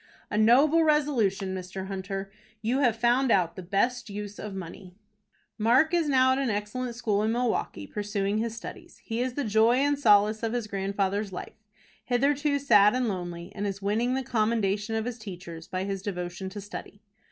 "A 0.31 0.35
noble 0.39 0.83
resolution, 0.83 1.53
Mr. 1.53 1.85
Hunter! 1.85 2.31
You 2.63 2.79
have 2.79 2.95
found 2.95 3.29
out 3.31 3.55
the 3.55 3.61
best 3.61 4.09
use 4.09 4.39
of 4.39 4.55
money." 4.55 4.95
Mark 5.59 5.93
is 5.93 6.09
now 6.09 6.31
at 6.31 6.39
an 6.39 6.49
excellent 6.49 6.95
school 6.95 7.21
in 7.21 7.31
Milwaukie, 7.31 7.85
pursuing 7.85 8.39
his 8.39 8.57
studies. 8.57 8.97
He 9.03 9.21
is 9.21 9.35
the 9.35 9.43
joy 9.43 9.75
and 9.75 9.99
solace 9.99 10.41
of 10.41 10.53
his 10.53 10.65
grandfather's 10.65 11.31
life, 11.31 11.53
hitherto 12.05 12.57
sad 12.57 12.95
and 12.95 13.07
lonely, 13.07 13.51
and 13.53 13.67
is 13.67 13.79
winning 13.83 14.15
the 14.15 14.23
commendation 14.23 14.95
of 14.95 15.05
his 15.05 15.19
teachers 15.19 15.67
by 15.67 15.83
his 15.83 16.01
devotion 16.01 16.49
to 16.49 16.61
study. 16.61 17.03